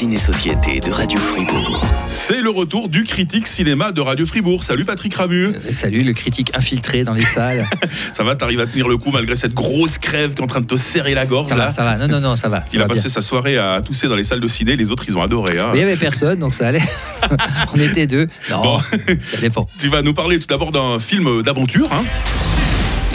[0.00, 1.84] magazine et société de Radio Fribourg.
[2.06, 4.62] C'est le retour du critique cinéma de Radio Fribourg.
[4.62, 5.46] Salut Patrick Ramu.
[5.46, 7.66] Euh, salut le critique infiltré dans les salles.
[8.12, 10.60] ça va, t'arrives à tenir le coup malgré cette grosse crève qui est en train
[10.60, 11.96] de te serrer la gorge Ça là va, ça va.
[11.96, 12.62] Non, non, non, ça va.
[12.72, 14.76] Il a passé sa soirée à tousser dans les salles de ciné.
[14.76, 15.58] Les autres, ils ont adoré.
[15.58, 15.70] Hein.
[15.72, 16.82] Mais il n'y avait personne, donc ça allait.
[17.74, 18.28] On était deux.
[18.50, 18.80] Non, Bon.
[18.80, 19.66] ça dépend.
[19.80, 21.88] Tu vas nous parler tout d'abord d'un film d'aventure.
[21.92, 22.02] Hein.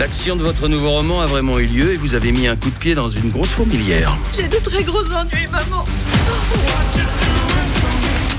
[0.04, 2.70] L'action de votre nouveau roman a vraiment eu lieu et vous avez mis un coup
[2.70, 4.18] de pied dans une grosse fourmilière.
[4.36, 5.86] J'ai de très gros ennuis, maman.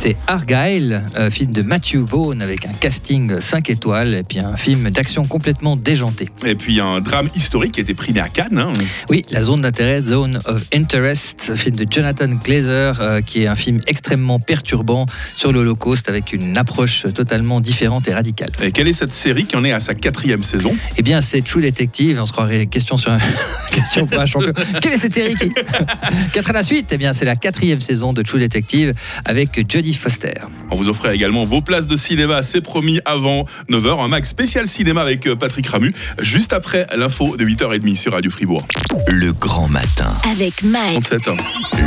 [0.05, 4.55] C'est Argyle, euh, film de Matthew Vaughn avec un casting 5 étoiles et puis un
[4.55, 6.29] film d'action complètement déjanté.
[6.45, 8.59] Et puis un drame historique qui a été primé à Cannes.
[8.59, 8.75] hein.
[9.09, 13.55] Oui, La zone d'intérêt, Zone of Interest, film de Jonathan Glazer, euh, qui est un
[13.55, 18.53] film extrêmement perturbant sur l'Holocauste avec une approche totalement différente et radicale.
[18.63, 20.77] Et quelle est cette série qui en est à sa quatrième saison?
[20.99, 22.19] Eh bien, c'est True Detective.
[22.21, 23.19] On se croirait question sur un...
[23.71, 24.53] question pour un champion.
[24.83, 25.51] Quelle est cette série qui
[26.35, 26.89] Quatre à la suite?
[26.93, 28.93] Eh bien, c'est la quatrième saison de True Detective
[29.25, 30.35] avec Jodie Foster.
[30.71, 34.05] On vous offrait également vos places de cinéma, c'est promis, avant 9h.
[34.05, 38.31] Un mag spécial cinéma avec euh, Patrick Ramu, juste après l'info de 8h30 sur Radio
[38.31, 38.67] Fribourg.
[39.09, 40.13] Le grand matin.
[40.31, 40.93] Avec Mike.
[41.03, 41.37] 37 ans.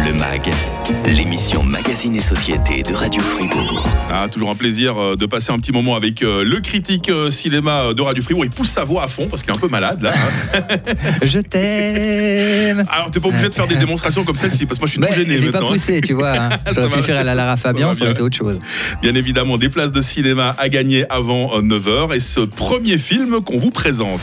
[0.06, 0.50] Le MAG,
[1.08, 3.86] l'émission magazine et société de Radio Fribourg.
[4.12, 7.94] Ah, toujours un plaisir euh, de passer un petit moment avec euh, le critique cinéma
[7.94, 8.46] de Radio Fribourg.
[8.46, 10.12] Il pousse sa voix à fond parce qu'il est un peu malade là.
[10.54, 10.62] hein.
[11.24, 12.84] Je t'aime.
[12.90, 15.02] Alors t'es pas obligé de faire des démonstrations comme celle-ci parce que moi je suis
[15.02, 15.70] Mais tout gêné j'ai pas maintenant.
[15.70, 15.74] hein.
[15.74, 16.32] poussé, tu vois.
[16.38, 16.50] hein.
[16.66, 16.98] Ça J'aurais va.
[16.98, 18.20] pu faire à la Lara Fabian, ça aurait bien.
[18.20, 18.60] été autre chose.
[19.02, 23.58] Bien évidemment, des places de cinéma à gagner avant 9h et ce premier film qu'on
[23.58, 24.22] vous présente.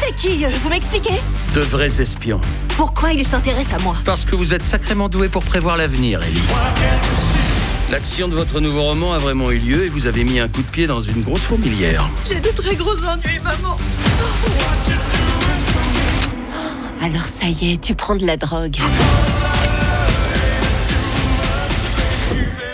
[0.00, 1.14] C'est qui euh, Vous m'expliquez?
[1.54, 2.40] De vrais espions.
[2.76, 3.96] Pourquoi il s'intéresse à moi?
[4.04, 6.40] Parce que vous êtes sacrément doué pour prévoir l'avenir, Ellie.
[7.90, 10.62] L'action de votre nouveau roman a vraiment eu lieu et vous avez mis un coup
[10.62, 12.08] de pied dans une grosse fourmilière.
[12.28, 13.76] J'ai de très gros ennuis, maman.
[17.00, 18.76] Alors ça y est, tu prends de la drogue.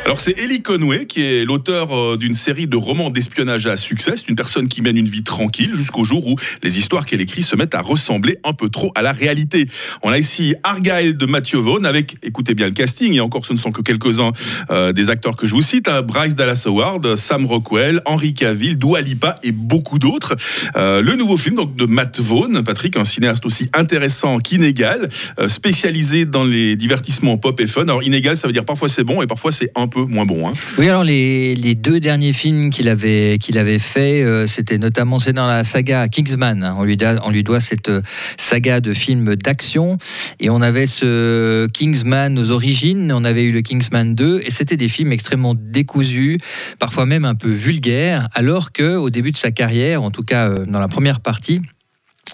[0.05, 4.13] Alors c'est Ellie Conway qui est l'auteur euh, d'une série de romans d'espionnage à succès.
[4.17, 7.43] C'est une personne qui mène une vie tranquille jusqu'au jour où les histoires qu'elle écrit
[7.43, 9.67] se mettent à ressembler un peu trop à la réalité.
[10.03, 13.55] On a ici Argyle de Matthew Vaughn avec, écoutez bien le casting, et encore ce
[13.55, 14.33] ne sont que quelques-uns
[14.71, 18.77] euh, des acteurs que je vous cite, hein, Bryce Dallas Howard, Sam Rockwell, Henry Cavill,
[18.77, 20.37] Dua Lipa et beaucoup d'autres.
[20.77, 25.09] Euh, le nouveau film donc de Matt Vaughn, Patrick, un cinéaste aussi intéressant qu'inégal,
[25.49, 27.85] spécialisé dans les divertissements pop et fun.
[27.85, 30.49] Alors inégal, ça veut dire parfois c'est bon et parfois c'est un peu moins bon.
[30.49, 30.53] Hein.
[30.79, 35.33] Oui, alors les, deux derniers films qu'il avait, qu'il avait fait, euh, c'était notamment c'est
[35.33, 36.75] dans la saga Kingsman.
[36.79, 38.03] On lui, on lui doit cette euh,
[38.37, 39.99] saga de films d'action.
[40.41, 44.77] Et on avait ce Kingsman aux origines, on avait eu le Kingsman 2, et c'était
[44.77, 46.39] des films extrêmement décousus,
[46.79, 50.49] parfois même un peu vulgaires, alors que au début de sa carrière, en tout cas
[50.49, 51.61] euh, dans la première partie,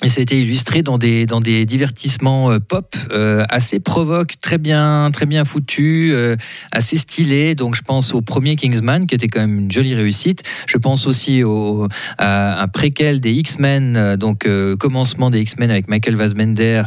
[0.03, 5.11] et c'était illustré dans des, dans des divertissements euh, pop euh, assez provoques, très bien,
[5.13, 6.37] très bien foutus, euh,
[6.73, 7.55] assez stylés.
[7.55, 10.43] Donc je pense au premier Kingsman qui était quand même une jolie réussite.
[10.67, 11.87] Je pense aussi au,
[12.19, 16.83] à un préquel des X-Men, donc euh, commencement des X-Men avec Michael Fassbender.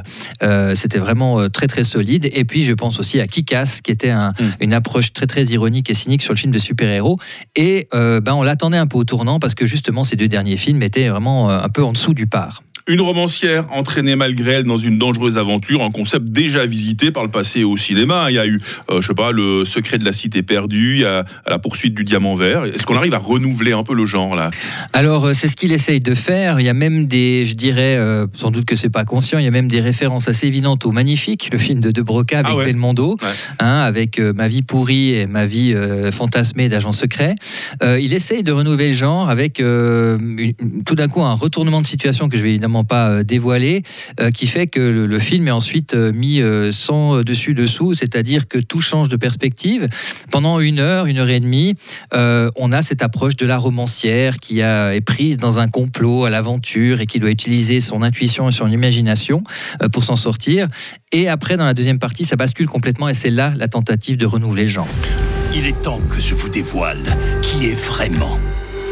[0.76, 2.30] C'était vraiment très très solide.
[2.34, 4.44] Et puis je pense aussi à Kick-Ass qui était un- Mm.
[4.62, 7.18] une approche très très ironique et cynique sur le film de super-héros.
[7.56, 10.82] Et ben, on l'attendait un peu au tournant parce que justement ces deux derniers films
[10.82, 12.64] étaient vraiment un peu en dessous du par.
[12.86, 17.30] Une romancière entraînée malgré elle dans une dangereuse aventure, un concept déjà visité par le
[17.30, 18.26] passé au cinéma.
[18.30, 18.60] Il y a eu,
[18.92, 21.60] euh, je sais pas, le secret de la cité perdue, il y a à la
[21.60, 22.66] poursuite du diamant vert.
[22.66, 24.52] Est-ce qu'on arrive à renouveler un peu le genre là?
[24.92, 26.60] Alors, euh, c'est ce qu'il essaye de faire.
[26.60, 29.46] Il y a même des, je dirais, euh, sans doute que c'est pas conscient, il
[29.46, 32.52] y a même des références assez évidentes au Magnifique, le film de De Broca avec
[32.52, 32.66] Ah ouais.
[32.66, 33.30] Belmondo, Ouais.
[33.60, 35.74] hein, avec euh, Ma vie pourrie et Ma vie
[36.12, 37.36] fantasmée d'agent secret.
[37.82, 40.54] Il essaye de renouveler le genre avec une-
[40.86, 43.84] tout d'un coup un retournement de situation que je vais évidemment pas euh, dévoiler,
[44.20, 46.42] euh, qui fait que le, film est ensuite euh, mis
[46.72, 49.88] sans dessus dessous, c'est-à-dire que tout change de perspective.
[50.32, 51.76] Pendant une heure, une heure et demie,
[52.14, 57.02] on a cette approche de la romancière qui est prise dans un complot à l'aventure
[57.02, 59.44] et qui doit utiliser son intuition et son imagination
[59.92, 60.68] pour s'en sortir.
[61.12, 64.26] Et après, dans la deuxième partie, ça bascule complètement et c'est là la tentative de
[64.26, 64.88] renouveler le genre.
[65.56, 67.04] Il est temps que je vous dévoile
[67.42, 68.40] qui est vraiment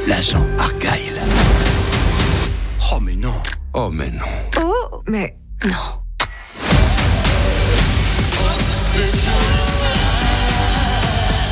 [0.08, 1.20] l'agent Argyle.
[2.92, 3.42] Oh mais non.
[3.74, 4.26] Oh mais non.
[4.62, 6.02] Oh, mais non.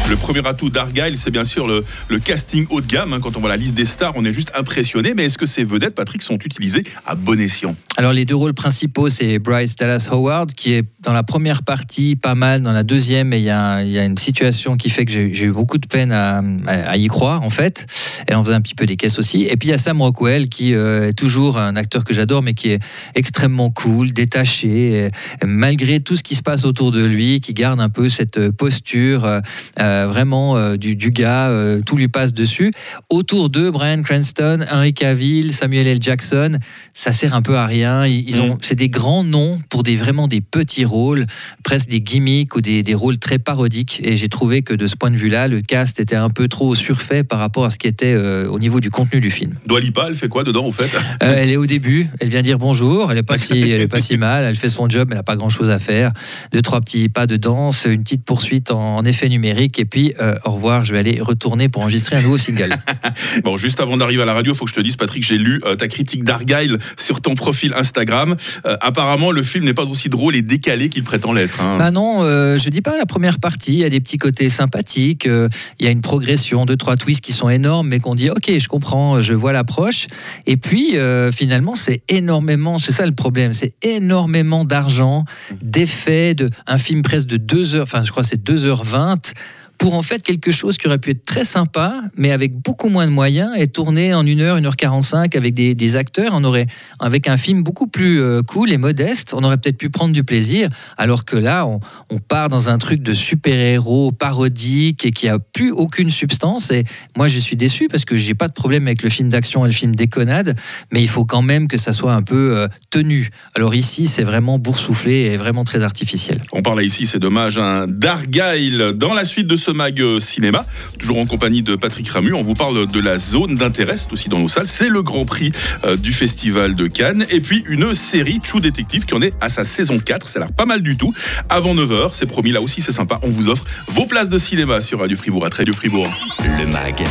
[0.10, 1.84] Le premier atout d'Argyle, c'est bien sûr le,
[2.18, 3.14] casting haut de gamme.
[3.14, 3.20] hein.
[3.22, 5.14] Quand on voit la liste des stars, on est juste impressionné.
[5.16, 7.76] Mais est-ce que ces vedettes, Patrick, sont utilisées à bon escient?
[7.96, 12.16] Alors les deux rôles principaux, c'est Bryce Dallas Howard qui est dans la première partie
[12.16, 15.52] pas mal, dans la deuxième, il y a, une situation qui fait que j'ai eu
[15.52, 17.86] beaucoup de peine à, y croire en fait.
[18.28, 19.44] Elle en faisait un petit peu des caisses aussi.
[19.44, 22.42] Et puis il y a Sam Rockwell qui euh, est toujours un acteur que j'adore,
[22.42, 22.80] mais qui est
[23.16, 25.10] extrêmement cool, détaché,
[25.44, 29.26] malgré tout ce qui se passe autour de lui, qui garde un peu cette posture
[29.26, 32.72] euh, euh, vraiment euh, du, du gars, euh, tout lui passe dessus.
[33.10, 35.98] Autour d'eux, Brian Cranston, Henry Cavill, Samuel L.
[36.02, 36.60] Jackson,
[36.94, 38.06] ça sert un peu à rien.
[38.06, 41.26] Ils, ils ont, c'est des grands noms pour des vraiment des petits rôles,
[41.64, 44.02] presque des gimmicks ou des, des rôles très parodiques.
[44.04, 46.76] Et j'ai trouvé que de ce point de vue-là, le cast était un peu trop
[46.76, 49.56] surfait par rapport à ce qui était euh, au niveau du contenu du film.
[49.66, 50.90] Dua Lipa, elle fait quoi dedans, au fait?
[51.24, 53.88] Euh, elle est au début, elle vient dire bonjour, elle est pas si, elle est
[53.88, 56.12] pas si mal, elle fait son job, elle n'a pas grand-chose à faire.
[56.52, 60.14] Deux trois petits pas de danse, une petite poursuite en, en effet numérique, et puis
[60.20, 62.76] euh, au revoir, je vais aller retourner pour enregistrer un nouveau single.
[63.44, 65.62] Bon, juste avant d'arriver à la radio, faut que je te dise, Patrick, j'ai lu
[65.66, 68.36] euh, ta critique d'Argyle sur ton profil Instagram.
[68.66, 71.62] Euh, apparemment, le film n'est pas aussi drôle et décalé qu'il prétend l'être.
[71.62, 71.78] hein.
[71.78, 73.74] Bah non, je dis pas la première partie.
[73.74, 75.26] Il y a des petits côtés sympathiques.
[75.26, 78.52] il y a une progression, deux trois twists qui sont énormes, mais qu'on dit ok,
[78.58, 80.08] je comprends, je vois l'approche.
[80.46, 80.96] Et puis
[81.32, 82.78] finalement, c'est énormément.
[82.78, 83.54] C'est ça le problème.
[83.54, 85.26] C'est énormément d'argent,
[85.62, 87.84] d'effets, de un film presque de 2 heures.
[87.84, 89.34] Enfin, je crois que c'est 2h20
[89.80, 93.08] pour en fait quelque chose qui aurait pu être très sympa, mais avec beaucoup moins
[93.08, 96.32] de moyens et tourné en 1 heure, 1 heure 45 avec des, acteurs.
[96.34, 96.68] On aurait,
[97.00, 100.24] avec un film beaucoup plus euh, cool et modeste, on aurait peut-être pu prendre du
[100.24, 101.80] plaisir, alors que là, on,
[102.28, 106.70] part dans un truc de super-héros parodique et qui a plus aucune substance.
[106.70, 106.84] Et
[107.16, 109.70] moi, je suis déçu parce que j'ai pas de problème avec le film d'action et
[109.70, 110.60] le film déconnade,
[110.92, 113.30] mais il faut quand même que ça soit un peu euh, tenu.
[113.56, 116.42] Alors ici, c'est vraiment boursouflé et vraiment très artificiel.
[116.52, 118.94] On parle ici, c'est dommage, hein, d'Argyle.
[118.96, 120.66] Dans la suite de ce mag euh, cinéma,
[121.00, 124.30] toujours en compagnie de Patrick Ramu, on vous parle de la zone d'intérêt, c'est aussi
[124.30, 124.68] dans nos salles.
[124.68, 125.52] C'est le grand prix
[125.86, 127.26] euh, du Festival de Cannes.
[127.30, 130.28] Et puis une série True Detective qui en est à sa saison 4.
[130.28, 131.14] Ça a l'air pas mal du tout.
[131.50, 133.20] Avant 9h, c'est promis, là aussi c'est sympa.
[133.24, 136.08] On vous offre vos places de cinéma sur Radio Fribourg, à Radio Fribourg.
[136.40, 137.04] Le MAG,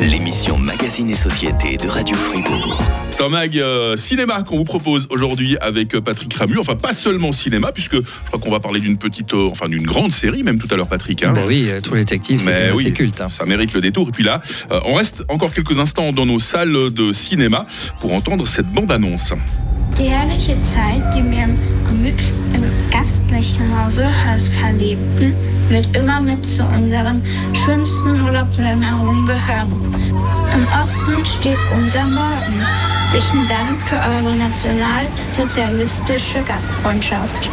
[0.00, 2.82] l'émission Magazine et Société de Radio Fribourg.
[3.22, 6.56] Un mag euh, cinéma qu'on vous propose aujourd'hui avec Patrick Ramu.
[6.58, 9.82] Enfin, pas seulement cinéma, puisque je crois qu'on va parler d'une petite, euh, enfin d'une
[9.84, 11.22] grande série même tout à l'heure, Patrick.
[11.22, 11.32] hein.
[11.34, 13.20] Ben oui, euh, True Detective, Mais c'est oui, culte.
[13.20, 13.28] hein.
[13.28, 14.08] ça mérite le détour.
[14.08, 17.66] Et puis là, euh, on reste encore quelques instants dans nos salles de cinéma
[18.00, 19.34] pour entendre cette bande-annonce.
[19.98, 22.14] Die herrliche Zeit, die wir im, gemüt
[22.54, 25.34] im gastlichen Hause Hösker lebten,
[25.68, 29.72] wird immer mit zu unseren schönsten Urlaubserinnerungen gehören.
[30.54, 32.64] Im Osten steht unser Morgen.
[33.10, 37.50] Herzlichen Dank für eure nationalsozialistische Gastfreundschaft.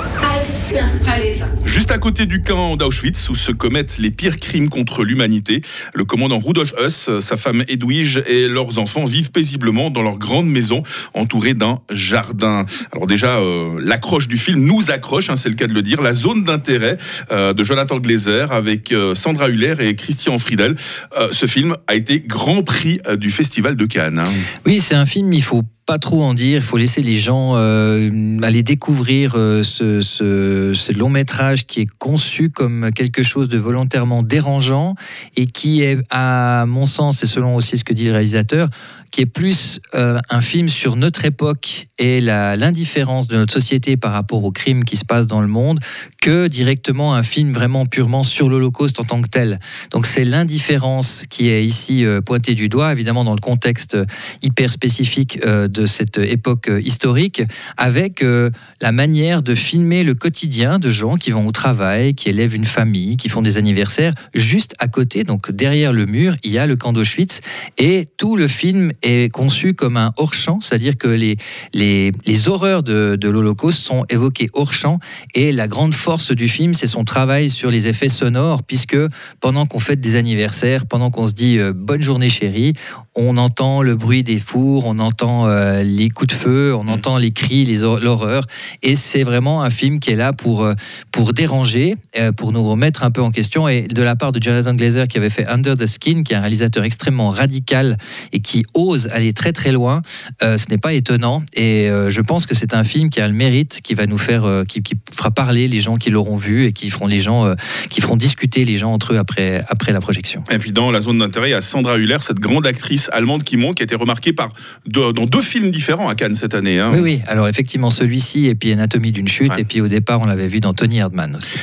[1.65, 5.61] Juste à côté du camp d'Auschwitz, où se commettent les pires crimes contre l'humanité,
[5.93, 10.47] le commandant Rudolf Huss, sa femme Edwige et leurs enfants vivent paisiblement dans leur grande
[10.47, 10.83] maison,
[11.13, 12.65] entourée d'un jardin.
[12.91, 16.01] Alors déjà, euh, l'accroche du film nous accroche, hein, c'est le cas de le dire.
[16.01, 16.97] La zone d'intérêt
[17.31, 20.75] euh, de Jonathan Glazer avec euh, Sandra Huller et Christian Friedel.
[21.17, 24.19] Euh, ce film a été grand prix euh, du Festival de Cannes.
[24.19, 24.31] hein.
[24.65, 27.53] Oui, c'est un film, il faut pas trop en dire, il faut laisser les gens
[27.55, 34.21] euh, aller découvrir euh, ce, long métrage qui est conçu comme quelque chose de volontairement
[34.21, 34.95] dérangeant
[35.37, 38.67] et qui est, à mon sens, et selon aussi ce que dit le réalisateur,
[39.11, 44.11] qui est plus euh, un film sur notre époque et l'indifférence de notre société par
[44.11, 45.79] rapport aux crimes qui se passent dans le monde
[46.21, 49.59] que directement un film vraiment purement sur l'Holocauste en tant que tel.
[49.91, 53.97] Donc c'est l'indifférence qui est ici pointée du doigt, évidemment dans le contexte
[54.41, 57.43] hyper spécifique euh, de cette époque historique,
[57.77, 58.49] avec euh,
[58.81, 62.63] la manière de filmer le quotidien de gens qui vont au travail, qui élèvent une
[62.63, 64.13] famille, qui font des anniversaires.
[64.33, 67.41] Juste à côté, donc derrière le mur, il y a le camp d'Auschwitz,
[67.77, 71.37] et tout le film est conçu comme un hors-champ, c'est-à-dire que les,
[71.73, 74.99] les, horreurs de, de l'Holocauste sont évoquées hors-champ,
[75.35, 78.97] et la grande force du film, c'est son travail sur les effets sonores, puisque
[79.39, 82.73] pendant qu'on fête des anniversaires, pendant qu'on se dit euh, bonne journée chérie,
[83.15, 87.17] on entend le bruit des fours, on entend euh, les coups de feu, on entend
[87.17, 88.43] les cris, les l'horreur.
[88.83, 90.73] Et c'est vraiment un film qui est là pour, euh,
[91.11, 93.67] pour déranger, euh, pour nous remettre un peu en question.
[93.67, 96.35] Et de la part de Jonathan Glazer, qui avait fait Under the Skin, qui est
[96.35, 97.97] un réalisateur extrêmement radical
[98.33, 100.01] et qui ose aller très très loin,
[100.43, 101.43] euh, ce n'est pas étonnant.
[101.53, 104.17] Et euh, je pense que c'est un film qui a le mérite, qui va nous
[104.17, 107.19] faire, euh, qui, qui fera parler les gens qui l'auront vu et qui feront les
[107.19, 107.55] gens, euh,
[107.89, 110.43] qui feront discuter les gens entre eux après, après la projection.
[110.51, 113.43] Et puis dans la zone d'intérêt, il y a Sandra Huller, cette grande actrice allemande
[113.43, 114.49] qui monte, qui a été remarquée par,
[114.85, 116.79] dans deux films différents à Cannes cette année.
[116.79, 116.91] hein.
[116.93, 117.21] Oui, oui.
[117.27, 119.61] Alors effectivement, celui-ci, et puis Anatomie d'une chute, Ouais.
[119.61, 121.53] et puis au départ, on l'avait vu dans Tony Erdman aussi.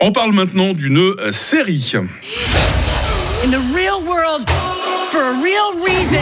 [0.00, 1.92] On parle maintenant d'une euh, série.
[3.44, 4.44] In the real world,
[5.10, 6.20] for a real reason.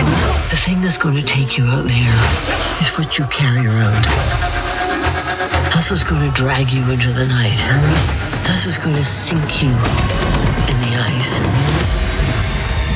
[0.51, 2.15] The thing that's going to take you out there
[2.81, 4.05] is what you carry around.
[5.73, 7.59] That's what's going to drag you into the night.
[8.47, 11.41] That's what's going to sink you in the ice.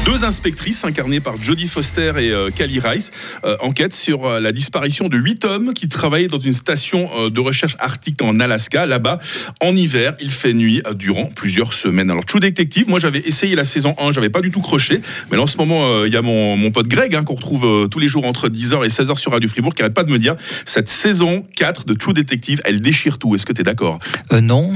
[0.08, 3.10] Deux inspectrices incarnées par Jodie Foster et euh, Callie Rice
[3.44, 7.28] euh, enquêtent sur euh, la disparition de huit hommes qui travaillaient dans une station euh,
[7.28, 8.86] de recherche arctique en Alaska.
[8.86, 9.18] Là-bas,
[9.60, 12.10] en hiver, il fait nuit euh, durant plusieurs semaines.
[12.10, 15.02] Alors, True Detective, moi j'avais essayé la saison 1, j'avais pas du tout croché.
[15.30, 17.98] Mais là, en ce moment, il y a mon, pote Greg hein, qu'on retrouve tous
[17.98, 20.36] les jours entre 10h et 16h sur Radio Fribourg qui arrête pas de me dire
[20.64, 23.34] cette saison 4 de True Detective, elle déchire tout.
[23.34, 23.98] Est-ce que tu es d'accord
[24.32, 24.70] non,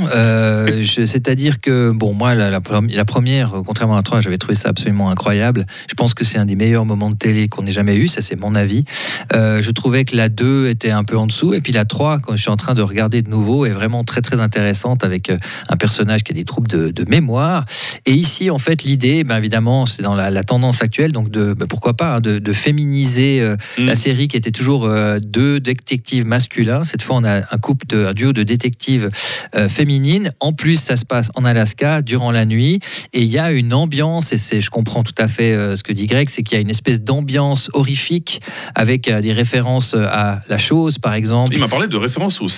[0.84, 2.60] c'est-à-dire que, bon, moi, la, la-
[3.06, 5.21] première, contrairement à 3, j'avais trouvé ça absolument incroyable.
[5.88, 8.20] Je pense que c'est un des meilleurs moments de télé qu'on ait jamais eu, ça
[8.20, 8.84] c'est mon avis.
[9.34, 12.18] Euh, je trouvais que la 2 était un peu en dessous, et puis la 3,
[12.20, 15.30] quand je suis en train de regarder de nouveau, est vraiment très très intéressante avec
[15.30, 15.36] euh,
[15.68, 17.64] un personnage qui a des troubles de, de mémoire.
[18.06, 21.54] Et ici, en fait, l'idée, ben, évidemment, c'est dans la, la tendance actuelle, donc de,
[21.54, 23.86] ben, pourquoi pas, hein, de, de féminiser euh, Mm.
[23.86, 26.84] la série qui était toujours euh, deux détectives masculins.
[26.84, 29.10] Cette fois, on a un couple, de, un duo de détectives
[29.68, 30.32] féminines.
[30.40, 32.80] En plus, ça se passe en Alaska durant la nuit
[33.12, 35.82] et il y a une ambiance et c'est, je comprends tout à fait euh, ce
[35.82, 38.40] que dit Greg, c'est qu'il y a une espèce d'ambiance horrifique
[38.74, 41.54] avec euh, des références à la chose, par exemple.
[41.54, 42.48] Il m'a parlé de référence au,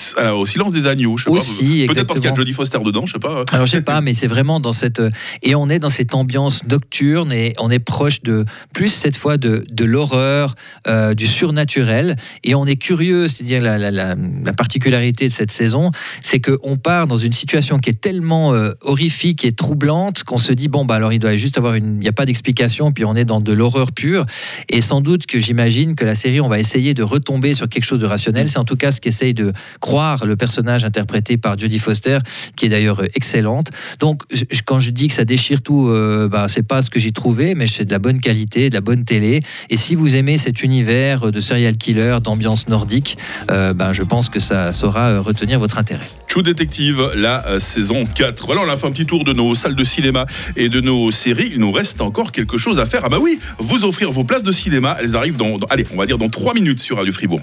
[0.47, 1.17] silence des agneaux.
[1.17, 2.35] Je sais Aussi, pas, Peut-être parce qu'il y a.
[2.35, 3.45] Jodie Foster dedans, je sais pas.
[3.53, 5.01] Alors je sais pas, mais c'est vraiment dans cette
[5.43, 9.37] et on est dans cette ambiance nocturne et on est proche de plus cette fois
[9.37, 10.55] de, de l'horreur,
[10.87, 15.51] euh, du surnaturel et on est curieux, c'est-à-dire la, la, la, la particularité de cette
[15.51, 15.91] saison,
[16.23, 20.39] c'est que on part dans une situation qui est tellement euh, horrifique et troublante qu'on
[20.39, 22.91] se dit bon bah alors il doit juste avoir une, il n'y a pas d'explication
[22.91, 24.27] puis on est dans de l'horreur pure
[24.69, 27.85] et sans doute que j'imagine que la série on va essayer de retomber sur quelque
[27.85, 31.57] chose de rationnel, c'est en tout cas ce qu'essaye de croire le personnage interprété par
[31.57, 32.19] Jodie Foster
[32.57, 33.69] qui est d'ailleurs euh, excellente.
[34.01, 34.23] Donc,
[34.65, 37.55] quand je dis que ça déchire tout, euh, bah, c'est pas ce que j'ai trouvé,
[37.55, 39.41] mais c'est de la bonne qualité, de la bonne télé.
[39.71, 43.17] Et si vous aimez cet univers de serial killer, d'ambiance nordique,
[43.51, 46.07] euh, ben, je pense que ça saura euh, retenir votre intérêt.
[46.29, 48.47] True Detective, la euh, saison 4.
[48.47, 50.27] Voilà, on a fait un petit tour de nos salles de cinéma
[50.57, 51.51] et de nos séries.
[51.53, 53.03] Il nous reste encore quelque chose à faire.
[53.05, 54.97] Ah bah oui, vous offrir vos places de cinéma.
[55.01, 57.41] Elles arrivent dans, dans- allez, on va dire dans 3 minutes sur Radio Fribourg.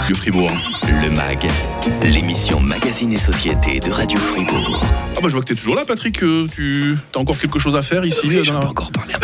[0.00, 0.50] Radio Fribourg.
[1.02, 1.48] Le MAG,
[2.02, 4.84] l'émission Magazine et Société de Radio Fribourg.
[5.16, 6.22] Ah bah je vois que tu es toujours là, Patrick.
[6.22, 9.14] Euh, Tu as encore quelque chose à faire ici euh, dans la- encore parler.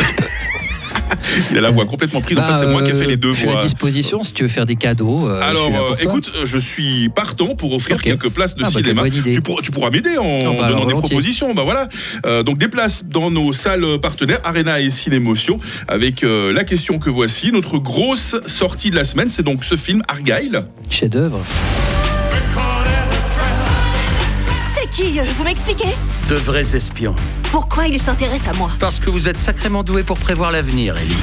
[1.50, 2.38] Il a la voix complètement prise.
[2.38, 3.60] en fait, c'est moi qui ai fait les deux Bah, Je suis voix.
[3.60, 5.28] à disposition si tu veux faire des cadeaux.
[5.28, 9.02] euh, Alors, euh, écoute, je suis partant pour offrir quelques places de Ah, bah, cinéma.
[9.10, 10.92] tu, pourras, tu pourras m'aider en bah, alors, donnant des volontiers.
[11.08, 11.54] propositions.
[11.54, 11.88] Bah voilà.
[12.26, 16.98] Euh, donc des places dans nos salles partenaires Arena et Cinémotion avec euh, la question
[16.98, 17.50] que voici.
[17.52, 20.60] Notre grosse sortie de la semaine, c'est donc ce film Argyle.
[20.90, 21.40] Chef-d'œuvre.
[24.74, 25.88] C'est qui euh, Vous m'expliquez?
[26.28, 27.14] De vrais espions.
[27.50, 31.16] Pourquoi il s'intéresse à moi Parce que vous êtes sacrément doué pour prévoir l'avenir, Ellie.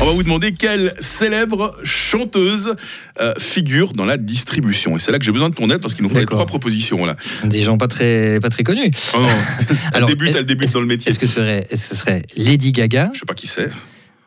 [0.00, 2.74] On va vous demander quelle célèbre chanteuse
[3.20, 4.96] euh, figure dans la distribution.
[4.96, 6.44] Et c'est là que j'ai besoin de ton aide parce qu'il nous faut les trois
[6.44, 7.16] propositions là.
[7.42, 8.90] Des gens pas très, pas très connus.
[9.14, 9.28] Oh non.
[9.70, 11.08] elle Alors, débute, elle débute dans le métier.
[11.08, 13.70] Est-ce que, ce serait, est-ce que ce serait Lady Gaga, Je sais pas qui c'est.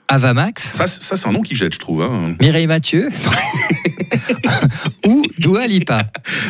[0.10, 2.02] Avamax, Ça, c'est- ça c'est un nom qui jette, je trouve.
[2.02, 2.36] hein.
[2.42, 3.10] Mireille Mathieu
[5.06, 6.04] ou Dua Lipa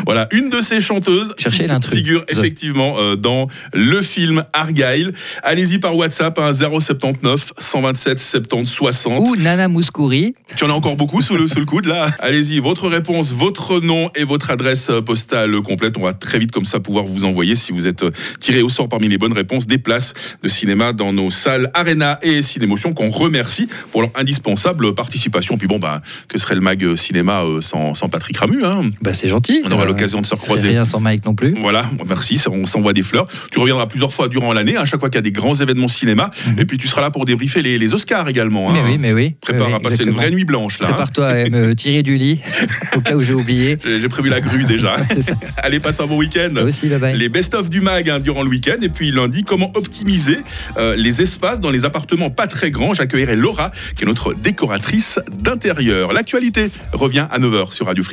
[0.06, 1.98] Voilà, une de ces chanteuses Cherchez figure- l'intrus.
[1.98, 5.12] figure effectivement euh, dans le film Argyle.
[5.44, 9.20] Allez-y par WhatsApp, hein, 079 127 70 60.
[9.28, 10.36] ou Nana Mouskouri.
[10.56, 12.10] Tu en as encore beaucoup sous le, sous le coude là.
[12.20, 15.96] Allez-y, votre réponse, votre nom et votre adresse euh, postale complète.
[15.98, 18.70] On va très vite comme ça pouvoir vous envoyer, si vous êtes euh, tiré au
[18.70, 22.94] sort parmi les bonnes réponses, des places de cinéma dans nos salles Arena et Cinémotion
[22.94, 23.47] qu'on remercie
[23.92, 25.58] pour leur indispensable participation.
[25.58, 28.82] Puis bon, bah, que serait le mag euh, cinéma euh, sans, sans Patrick Ramu hein?
[29.02, 29.62] Bah, c'est gentil.
[29.66, 30.70] On aura Euh, l'occasion de se recroiser.
[30.70, 31.54] Rien sans Mike non plus.
[31.60, 33.28] Voilà, merci, on s'envoie des fleurs.
[33.52, 35.88] Tu reviendras plusieurs fois durant l'année, à chaque fois qu'il y a des grands événements
[35.88, 36.30] cinéma.
[36.58, 38.70] Et puis tu seras là pour débriefer les, les Oscars également.
[38.70, 38.74] Mhm.
[38.74, 38.84] Mais hein.
[38.88, 39.36] oui, mais oui.
[39.42, 40.88] Prépare Oui, à passer une vraie nuit blanche là.
[40.88, 40.90] hein.
[40.92, 42.40] Prépare-toi à me tirer du lit
[42.96, 43.78] au cas où j'ai oublié.
[43.86, 44.96] J'ai prévu la grue déjà.
[45.22, 45.34] Ça.
[45.58, 46.54] Allez, passe un bon week-end.
[46.62, 47.18] Aussi, bye bye.
[47.18, 48.76] Les best-of du mag hein, durant le week-end.
[48.82, 50.38] Et puis lundi, comment optimiser
[50.78, 52.94] euh, les espaces dans les appartements pas très grands?
[52.94, 56.14] J'accueillerai Laura, qui est notre décoratrice d'intérieur.
[56.14, 58.06] L'actualité revient à 9h sur Radio Free.